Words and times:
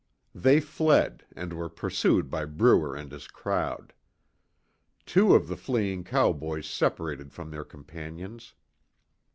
They 0.33 0.59
fled 0.59 1.25
and 1.35 1.53
were 1.53 1.69
pursued 1.69 2.31
by 2.31 2.45
Bruer 2.45 2.95
and 2.95 3.11
his 3.11 3.27
crowd. 3.27 3.93
Two 5.05 5.35
of 5.35 5.47
the 5.47 5.55
fleeing 5.55 6.03
cowboys 6.03 6.67
separated 6.67 7.31
from 7.31 7.51
their 7.51 7.63
companions. 7.63 8.55